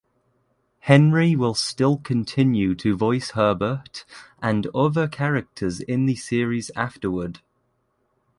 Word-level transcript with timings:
Henry 0.79 1.35
will 1.35 1.53
still 1.53 1.99
continue 1.99 2.73
to 2.73 2.97
voice 2.97 3.29
Herbert 3.33 4.03
and 4.41 4.65
other 4.73 5.07
characters 5.07 5.79
in 5.79 6.07
the 6.07 6.15
series 6.15 6.71
afterward. 6.75 7.41